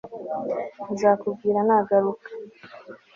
nzakubwira 0.93 1.59
nagaruka 1.67 2.27